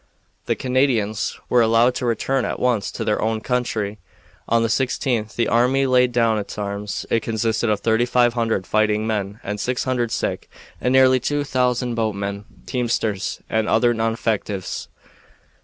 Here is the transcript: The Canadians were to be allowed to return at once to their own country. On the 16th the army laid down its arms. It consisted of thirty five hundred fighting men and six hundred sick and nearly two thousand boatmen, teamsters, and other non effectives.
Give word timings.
The 0.47 0.55
Canadians 0.55 1.37
were 1.47 1.59
to 1.59 1.65
be 1.65 1.65
allowed 1.67 1.93
to 1.93 2.07
return 2.07 2.43
at 2.43 2.59
once 2.59 2.89
to 2.91 3.03
their 3.03 3.21
own 3.21 3.39
country. 3.39 3.99
On 4.49 4.63
the 4.63 4.67
16th 4.67 5.35
the 5.35 5.47
army 5.47 5.85
laid 5.85 6.11
down 6.11 6.39
its 6.39 6.57
arms. 6.57 7.05
It 7.11 7.21
consisted 7.21 7.69
of 7.69 7.81
thirty 7.81 8.07
five 8.07 8.33
hundred 8.33 8.65
fighting 8.65 9.05
men 9.05 9.39
and 9.43 9.59
six 9.59 9.83
hundred 9.83 10.11
sick 10.11 10.49
and 10.81 10.91
nearly 10.91 11.19
two 11.19 11.43
thousand 11.43 11.93
boatmen, 11.93 12.45
teamsters, 12.65 13.41
and 13.47 13.69
other 13.69 13.93
non 13.93 14.13
effectives. 14.13 14.87